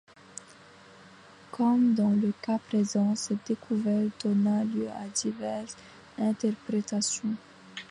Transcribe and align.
Comme 1.51 1.93
dans 1.93 2.09
le 2.09 2.33
cas 2.41 2.57
présent, 2.57 3.13
cette 3.13 3.45
découverte 3.45 4.11
donna 4.23 4.63
lieu 4.63 4.87
à 4.89 5.07
diverses 5.13 5.77
interprétations. 6.17 7.35